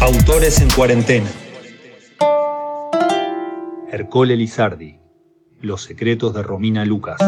[0.00, 1.30] Autores en cuarentena.
[3.90, 4.98] Ercole Lizardi.
[5.60, 7.20] Los secretos de Romina Lucas.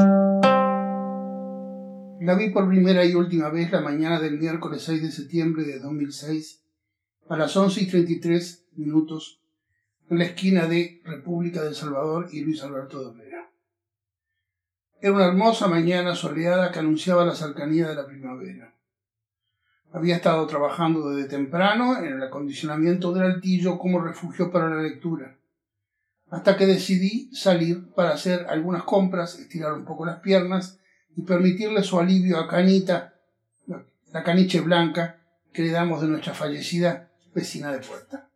[2.20, 5.80] La vi por primera y última vez la mañana del miércoles 6 de septiembre de
[5.80, 6.64] 2006
[7.28, 9.42] a las 11 y 33 minutos
[10.08, 13.22] en la esquina de República del Salvador y Luis Alberto de.
[15.02, 18.72] Era una hermosa mañana soleada que anunciaba la cercanía de la primavera.
[19.92, 25.36] Había estado trabajando desde temprano en el acondicionamiento del altillo como refugio para la lectura,
[26.30, 30.78] hasta que decidí salir para hacer algunas compras, estirar un poco las piernas
[31.14, 33.14] y permitirle su alivio a Canita,
[34.12, 35.20] la caniche blanca
[35.52, 38.28] que le damos de nuestra fallecida vecina de puerta.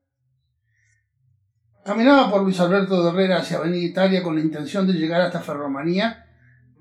[1.85, 5.41] Caminaba por Luis Alberto de Herrera hacia Avenida Italia con la intención de llegar hasta
[5.41, 6.26] Ferromanía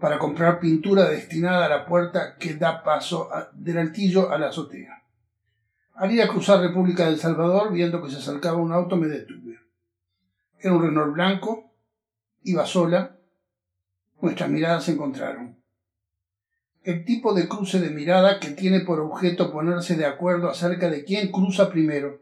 [0.06, 5.02] para comprar pintura destinada a la puerta que da paso del altillo a la azotea.
[5.96, 9.58] Al ir a cruzar República del Salvador, viendo que se acercaba un auto, me detuve.
[10.60, 11.74] Era un Renault blanco,
[12.44, 13.18] iba sola,
[14.22, 15.58] nuestras miradas se encontraron.
[16.84, 21.04] El tipo de cruce de mirada que tiene por objeto ponerse de acuerdo acerca de
[21.04, 22.22] quién cruza primero.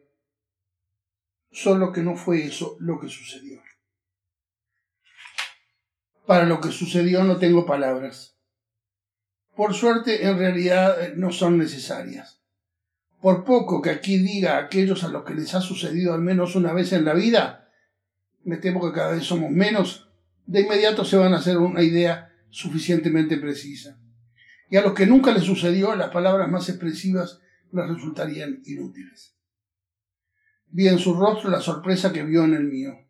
[1.51, 3.61] Solo que no fue eso lo que sucedió.
[6.25, 8.37] Para lo que sucedió no tengo palabras.
[9.55, 12.41] Por suerte, en realidad eh, no son necesarias.
[13.21, 16.55] Por poco que aquí diga a aquellos a los que les ha sucedido al menos
[16.55, 17.69] una vez en la vida,
[18.43, 20.09] me temo que cada vez somos menos,
[20.45, 23.99] de inmediato se van a hacer una idea suficientemente precisa.
[24.69, 27.39] Y a los que nunca les sucedió, las palabras más expresivas
[27.71, 29.35] les resultarían inútiles.
[30.67, 33.02] Vi en su rostro la sorpresa que vio en el mío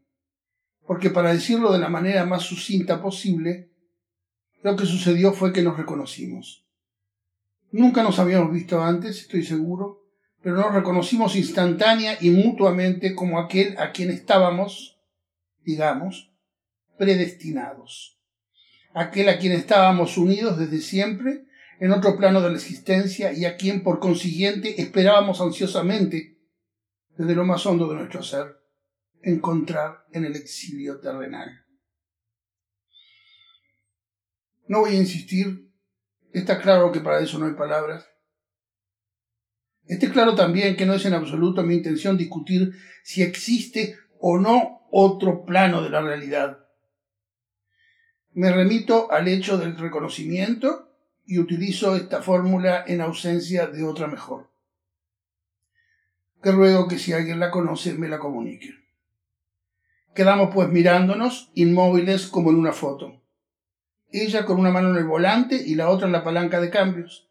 [0.85, 3.69] porque para decirlo de la manera más sucinta posible,
[4.61, 6.65] lo que sucedió fue que nos reconocimos.
[7.71, 10.03] Nunca nos habíamos visto antes, estoy seguro,
[10.41, 14.99] pero nos reconocimos instantánea y mutuamente como aquel a quien estábamos,
[15.63, 16.31] digamos,
[16.97, 18.19] predestinados.
[18.93, 21.45] Aquel a quien estábamos unidos desde siempre
[21.79, 26.37] en otro plano de la existencia y a quien por consiguiente esperábamos ansiosamente
[27.17, 28.62] desde lo más hondo de nuestro ser
[29.23, 31.65] encontrar en el exilio terrenal.
[34.67, 35.71] No voy a insistir,
[36.31, 38.07] está claro que para eso no hay palabras.
[39.85, 42.73] Esté claro también que no es en absoluto mi intención discutir
[43.03, 46.59] si existe o no otro plano de la realidad.
[48.31, 50.89] Me remito al hecho del reconocimiento
[51.25, 54.49] y utilizo esta fórmula en ausencia de otra mejor.
[56.41, 58.82] Que ruego que si alguien la conoce me la comunique.
[60.15, 63.19] Quedamos pues mirándonos, inmóviles como en una foto.
[64.11, 67.29] Ella con una mano en el volante y la otra en la palanca de cambios.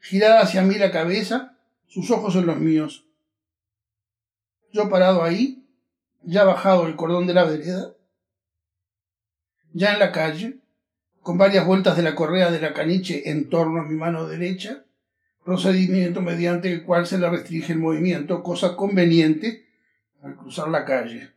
[0.00, 1.58] Girada hacia mí la cabeza,
[1.88, 3.06] sus ojos en los míos.
[4.72, 5.66] Yo parado ahí,
[6.22, 7.94] ya bajado el cordón de la vereda,
[9.72, 10.60] ya en la calle,
[11.20, 14.84] con varias vueltas de la correa de la caniche en torno a mi mano derecha,
[15.44, 19.66] procedimiento mediante el cual se le restringe el movimiento, cosa conveniente
[20.22, 21.33] al cruzar la calle.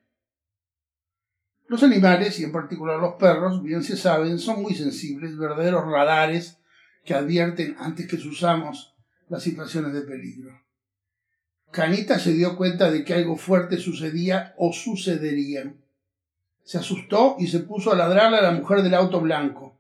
[1.67, 6.57] Los animales, y en particular los perros, bien se saben, son muy sensibles, verdaderos radares
[7.03, 8.95] que advierten antes que usamos
[9.27, 10.61] las situaciones de peligro.
[11.71, 15.73] Canita se dio cuenta de que algo fuerte sucedía o sucedería.
[16.63, 19.77] Se asustó y se puso a ladrarle a la mujer del auto blanco.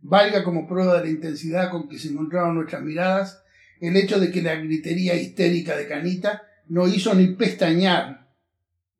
[0.00, 3.42] Valga como prueba de la intensidad con que se encontraron nuestras miradas
[3.80, 8.28] el hecho de que la gritería histérica de Canita no hizo ni pestañear,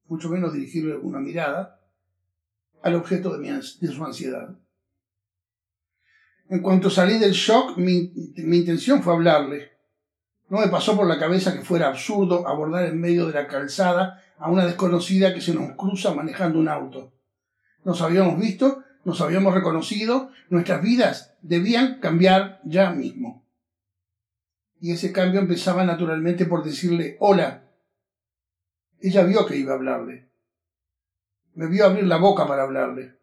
[0.08, 1.81] mucho menos dirigirle una mirada,
[2.82, 4.56] al objeto de, su ansiedad.
[6.48, 9.72] En cuanto salí del shock, mi, mi intención fue hablarle.
[10.48, 14.22] No me pasó por la cabeza que fuera absurdo abordar en medio de la calzada
[14.38, 17.14] a una desconocida que se nos cruza manejando un auto.
[17.84, 23.46] Nos habíamos visto, nos habíamos reconocido, nuestras vidas debían cambiar ya mismo.
[24.78, 27.62] Y ese cambio empezaba naturalmente por decirle hola.
[29.00, 30.31] Ella vio que iba a hablarle
[31.54, 33.14] me vio abrir la boca para hablarle.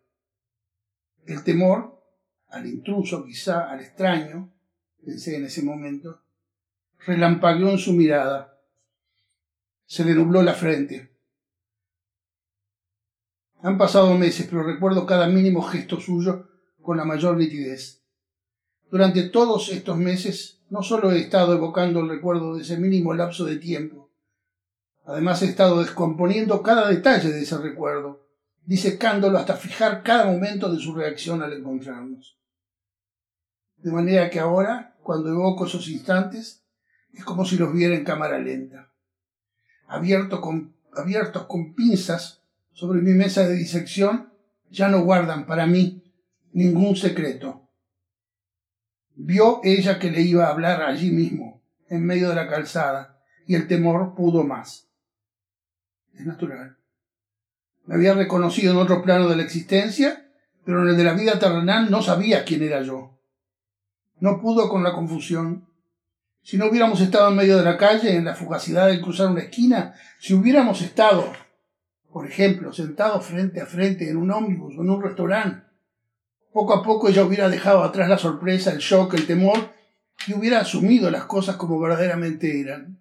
[1.26, 2.02] El temor,
[2.50, 4.52] al intruso quizá, al extraño,
[5.04, 6.22] pensé en ese momento,
[7.06, 8.58] relampagueó en su mirada.
[9.86, 11.12] Se le nubló la frente.
[13.62, 16.48] Han pasado meses, pero recuerdo cada mínimo gesto suyo
[16.82, 18.02] con la mayor nitidez.
[18.90, 23.46] Durante todos estos meses no solo he estado evocando el recuerdo de ese mínimo lapso
[23.46, 23.99] de tiempo,
[25.10, 28.28] Además he estado descomponiendo cada detalle de ese recuerdo,
[28.64, 32.38] disecándolo hasta fijar cada momento de su reacción al encontrarnos.
[33.78, 36.64] De manera que ahora, cuando evoco esos instantes,
[37.12, 38.94] es como si los viera en cámara lenta.
[39.88, 44.32] abierto con, abiertos con pinzas sobre mi mesa de disección,
[44.70, 46.04] ya no guardan para mí
[46.52, 47.68] ningún secreto.
[49.16, 53.56] Vio ella que le iba a hablar allí mismo, en medio de la calzada, y
[53.56, 54.89] el temor pudo más.
[56.20, 56.76] Es natural.
[57.86, 60.30] Me había reconocido en otro plano de la existencia,
[60.66, 63.18] pero en el de la vida terrenal no sabía quién era yo.
[64.20, 65.70] No pudo con la confusión.
[66.42, 69.44] Si no hubiéramos estado en medio de la calle, en la fugacidad de cruzar una
[69.44, 71.32] esquina, si hubiéramos estado,
[72.12, 75.66] por ejemplo, sentados frente a frente en un ómnibus o en un restaurante,
[76.52, 79.58] poco a poco ella hubiera dejado atrás la sorpresa, el shock, el temor
[80.28, 83.00] y hubiera asumido las cosas como verdaderamente eran.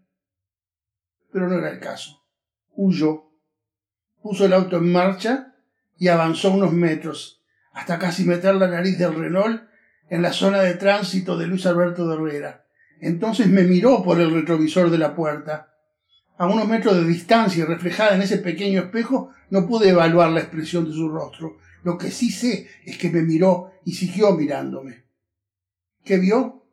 [1.33, 2.18] Pero no era el caso.
[2.81, 3.33] Huyó,
[4.23, 5.53] puso el auto en marcha
[5.97, 7.43] y avanzó unos metros,
[7.73, 9.65] hasta casi meter la nariz del Renault
[10.09, 12.67] en la zona de tránsito de Luis Alberto de Herrera.
[13.01, 15.75] Entonces me miró por el retrovisor de la puerta.
[16.37, 20.39] A unos metros de distancia y reflejada en ese pequeño espejo, no pude evaluar la
[20.39, 21.59] expresión de su rostro.
[21.83, 25.03] Lo que sí sé es que me miró y siguió mirándome.
[26.05, 26.65] ¿Qué vio?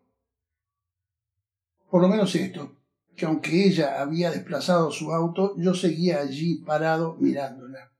[1.89, 2.75] Por lo menos esto,
[3.15, 7.91] que aunque ella había desplazado su auto, yo seguía allí parado mirándola.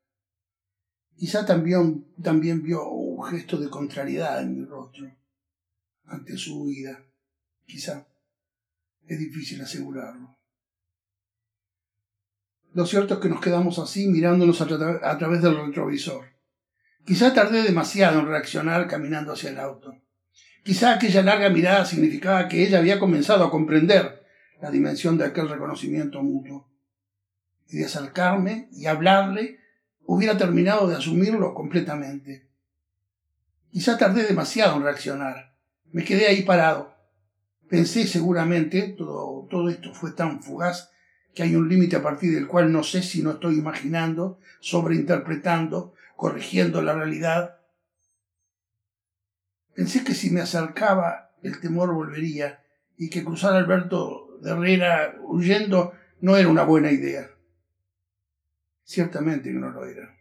[1.17, 5.09] Quizá también, también vio un gesto de contrariedad en mi rostro
[6.06, 7.03] ante su huida.
[7.65, 8.06] Quizá.
[9.07, 10.38] Es difícil asegurarlo.
[12.73, 14.65] Lo cierto es que nos quedamos así mirándonos a,
[15.09, 16.25] a través del retrovisor.
[17.06, 19.95] Quizá tardé demasiado en reaccionar caminando hacia el auto.
[20.63, 24.25] Quizá aquella larga mirada significaba que ella había comenzado a comprender
[24.62, 26.69] la dimensión de aquel reconocimiento mutuo.
[27.68, 29.60] Y de acercarme y hablarle,
[30.06, 32.48] hubiera terminado de asumirlo completamente.
[33.72, 35.56] Quizá tardé demasiado en reaccionar.
[35.92, 36.96] Me quedé ahí parado.
[37.69, 40.92] Pensé seguramente, todo, todo esto fue tan fugaz,
[41.34, 45.94] que hay un límite a partir del cual no sé si no estoy imaginando, sobreinterpretando,
[46.16, 47.57] corrigiendo la realidad.
[49.74, 52.63] Pensé que si me acercaba el temor volvería
[52.98, 57.29] y que cruzar Alberto de Herrera huyendo no era una buena idea.
[58.83, 60.15] Ciertamente que no lo era.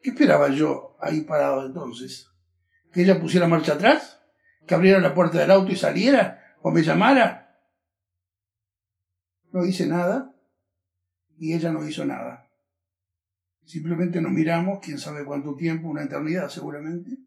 [0.00, 2.28] ¿Qué esperaba yo ahí parado entonces?
[2.92, 4.20] ¿Que ella pusiera marcha atrás?
[4.66, 6.56] ¿Que abriera la puerta del auto y saliera?
[6.62, 7.58] ¿O me llamara?
[9.52, 10.34] No hice nada
[11.38, 12.48] y ella no hizo nada.
[13.64, 17.18] Simplemente nos miramos, quién sabe cuánto tiempo, una eternidad seguramente,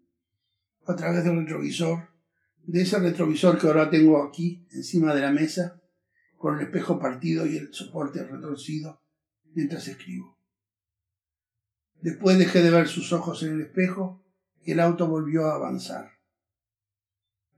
[0.86, 2.10] a través del retrovisor,
[2.68, 5.82] de ese retrovisor que ahora tengo aquí, encima de la mesa,
[6.38, 9.02] con el espejo partido y el soporte retorcido,
[9.54, 10.38] mientras escribo.
[12.02, 14.24] Después dejé de ver sus ojos en el espejo
[14.64, 16.12] y el auto volvió a avanzar.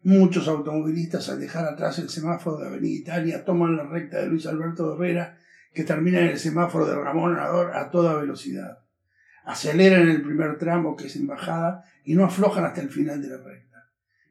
[0.03, 4.45] Muchos automovilistas al dejar atrás el semáforo de Avenida Italia toman la recta de Luis
[4.45, 5.37] Alberto Herrera
[5.73, 8.79] que termina en el semáforo de Ramón Nador a toda velocidad.
[9.43, 13.29] Aceleran el primer tramo, que es en bajada, y no aflojan hasta el final de
[13.29, 13.76] la recta,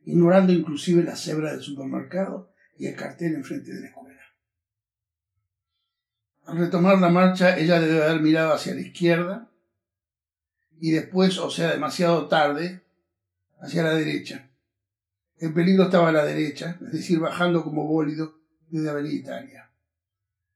[0.06, 4.06] ignorando inclusive la cebra del supermercado y el cartel enfrente de la escuela.
[6.46, 9.50] Al retomar la marcha, ella debe haber mirado hacia la izquierda
[10.78, 12.82] y después, o sea, demasiado tarde,
[13.60, 14.48] hacia la derecha.
[15.38, 18.38] El peligro estaba a la derecha, es decir, bajando como bólido
[18.68, 19.70] desde Avenida Italia.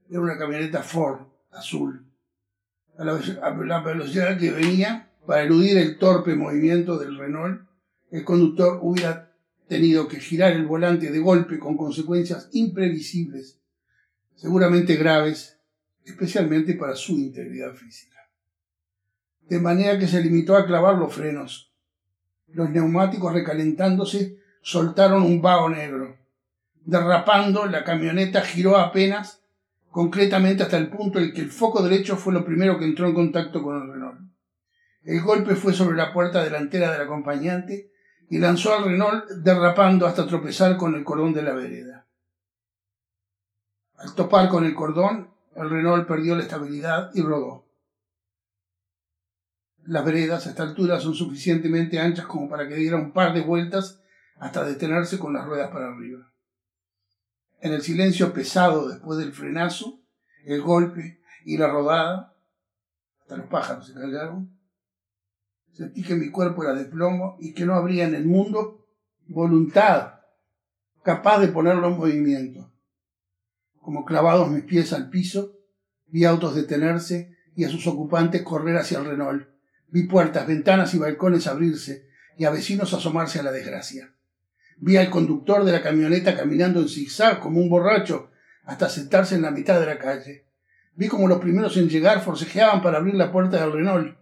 [0.08, 2.06] Era una camioneta Ford azul.
[2.96, 7.62] A la, velocidad que venía, para eludir el torpe movimiento del Renault,
[8.10, 9.29] el conductor hubiera
[9.70, 13.60] tenido que girar el volante de golpe con consecuencias imprevisibles,
[14.34, 15.60] seguramente graves,
[16.04, 18.18] especialmente para su integridad física.
[19.48, 21.72] De manera que se limitó a clavar los frenos.
[22.48, 26.18] Los neumáticos recalentándose soltaron un vago negro.
[26.84, 29.44] Derrapando, la camioneta giró apenas
[29.88, 33.14] concretamente hasta el punto en que el foco derecho fue lo primero que entró en
[33.14, 34.20] contacto con el Renault.
[35.04, 37.92] El golpe fue sobre la puerta delantera del acompañante
[38.30, 42.06] y lanzó al Renault derrapando hasta tropezar con el cordón de la vereda.
[43.96, 47.66] Al topar con el cordón, el Renault perdió la estabilidad y rodó.
[49.84, 53.40] Las veredas a esta altura son suficientemente anchas como para que diera un par de
[53.40, 54.00] vueltas
[54.36, 56.32] hasta detenerse con las ruedas para arriba.
[57.60, 60.00] En el silencio pesado después del frenazo,
[60.44, 62.36] el golpe y la rodada,
[63.22, 64.59] hasta los pájaros se callaron,
[65.72, 68.86] sentí que mi cuerpo era de plomo y que no habría en el mundo
[69.26, 70.20] voluntad
[71.02, 72.72] capaz de ponerlo en movimiento.
[73.80, 75.56] Como clavados mis pies al piso,
[76.06, 79.48] vi autos detenerse y a sus ocupantes correr hacia el Renault.
[79.88, 84.14] Vi puertas, ventanas y balcones abrirse y a vecinos asomarse a la desgracia.
[84.78, 88.30] Vi al conductor de la camioneta caminando en zigzag como un borracho
[88.64, 90.46] hasta sentarse en la mitad de la calle.
[90.94, 94.16] Vi como los primeros en llegar forcejeaban para abrir la puerta del Renault.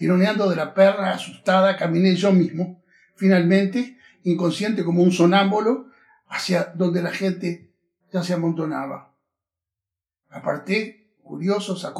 [0.00, 2.82] Tironeando de la perra asustada, caminé yo mismo,
[3.16, 5.90] finalmente, inconsciente como un sonámbulo,
[6.26, 7.70] hacia donde la gente
[8.10, 9.14] ya se amontonaba.
[10.30, 11.92] Aparté, curiosos, a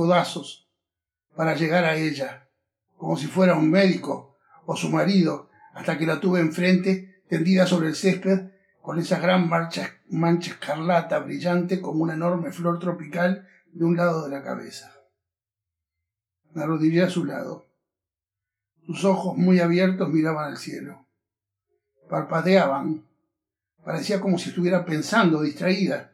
[1.36, 2.48] para llegar a ella,
[2.96, 7.88] como si fuera un médico o su marido, hasta que la tuve enfrente, tendida sobre
[7.88, 8.48] el césped,
[8.80, 14.30] con esa gran mancha escarlata brillante como una enorme flor tropical de un lado de
[14.30, 14.90] la cabeza.
[16.54, 17.69] Me arrodillé a su lado.
[18.90, 21.06] Sus ojos muy abiertos miraban al cielo.
[22.08, 23.06] Parpadeaban.
[23.84, 26.12] Parecía como si estuviera pensando, distraída.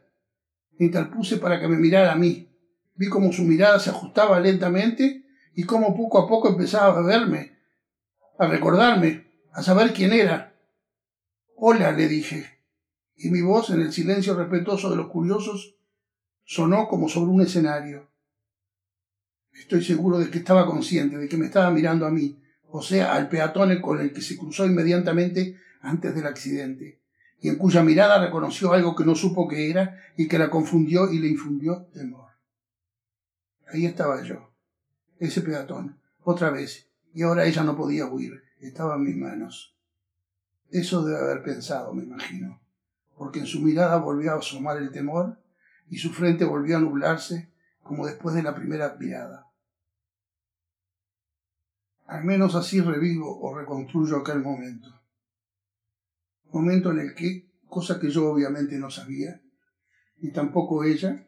[0.77, 2.47] Me interpuse para que me mirara a mí.
[2.93, 7.57] Vi cómo su mirada se ajustaba lentamente y cómo poco a poco empezaba a verme,
[8.37, 10.53] a recordarme, a saber quién era.
[11.55, 12.59] Hola, le dije,
[13.15, 15.79] y mi voz en el silencio respetuoso de los curiosos
[16.43, 18.07] sonó como sobre un escenario.
[19.51, 22.39] Estoy seguro de que estaba consciente, de que me estaba mirando a mí,
[22.77, 27.01] o sea, al peatón con el que se cruzó inmediatamente antes del accidente,
[27.41, 31.11] y en cuya mirada reconoció algo que no supo que era y que la confundió
[31.11, 32.29] y le infundió temor.
[33.73, 34.51] Ahí estaba yo,
[35.17, 39.75] ese peatón, otra vez, y ahora ella no podía huir, estaba en mis manos.
[40.69, 42.61] Eso debe haber pensado, me imagino,
[43.17, 45.39] porque en su mirada volvió a asomar el temor
[45.89, 47.49] y su frente volvió a nublarse
[47.81, 49.46] como después de la primera mirada.
[52.07, 54.89] Al menos así revivo o reconstruyo aquel momento.
[56.51, 59.41] Momento en el que, cosa que yo obviamente no sabía,
[60.19, 61.27] y tampoco ella,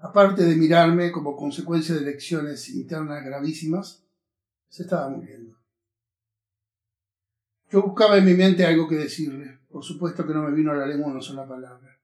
[0.00, 4.04] aparte de mirarme como consecuencia de lecciones internas gravísimas,
[4.68, 5.56] se estaba muriendo.
[7.70, 9.60] Yo buscaba en mi mente algo que decirle.
[9.68, 12.00] Por supuesto que no me vino a la lengua una sola palabra.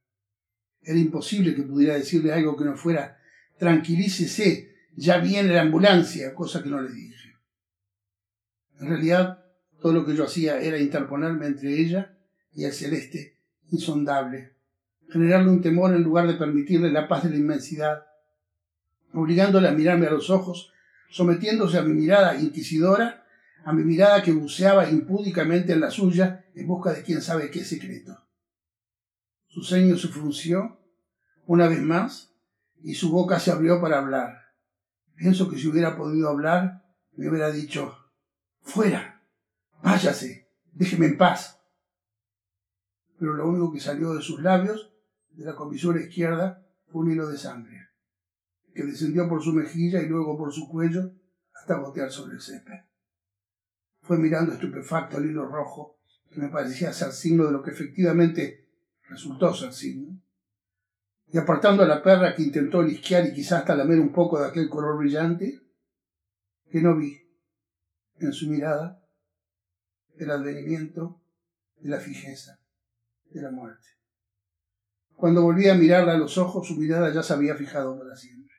[0.80, 3.18] Era imposible que pudiera decirle algo que no fuera
[3.59, 7.37] tranquilícese, ya viene la ambulancia, cosa que no le dije.
[8.81, 9.45] En realidad,
[9.81, 12.17] todo lo que yo hacía era interponerme entre ella
[12.53, 13.39] y el celeste
[13.71, 14.55] insondable,
[15.09, 18.05] generarle un temor en lugar de permitirle la paz de la inmensidad,
[19.13, 20.73] obligándole a mirarme a los ojos,
[21.11, 23.27] sometiéndose a mi mirada inquisidora,
[23.65, 27.65] a mi mirada que buceaba impúdicamente en la suya en busca de quién sabe qué
[27.65, 28.19] secreto.
[29.47, 30.79] Su ceño se frunció
[31.47, 32.33] una vez más
[32.83, 34.42] y su boca se abrió para hablar.
[35.16, 36.85] Pienso que si hubiera podido hablar,
[37.16, 37.97] me hubiera dicho,
[38.61, 39.23] fuera,
[39.83, 41.61] váyase, déjeme en paz.
[43.19, 44.92] Pero lo único que salió de sus labios,
[45.31, 47.88] de la comisura izquierda, fue un hilo de sangre,
[48.75, 51.12] que descendió por su mejilla y luego por su cuello
[51.54, 52.81] hasta gotear sobre el césped.
[54.02, 56.00] Fue mirando estupefacto el hilo rojo,
[56.31, 58.69] que me parecía ser signo de lo que efectivamente
[59.09, 60.21] resultó ser signo,
[61.33, 64.49] y apartando a la perra que intentó lisquear y quizás hasta lamer un poco de
[64.49, 65.61] aquel color brillante,
[66.71, 67.19] que no vi
[68.19, 69.03] en su mirada
[70.19, 71.23] el advenimiento
[71.79, 72.61] de la fijeza
[73.31, 73.89] de la muerte.
[75.17, 78.55] Cuando volví a mirarla a los ojos, su mirada ya se había fijado para siempre.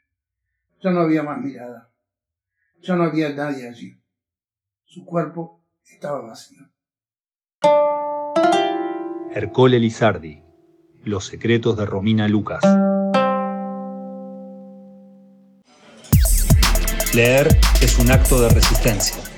[0.82, 1.92] Ya no había más mirada.
[2.82, 4.02] Ya no había nadie allí.
[4.84, 6.70] Su cuerpo estaba vacío.
[9.32, 10.43] Ercole Lizardi,
[11.06, 12.64] Los secretos de Romina Lucas.
[17.14, 19.33] Leer es un acto de resistencia.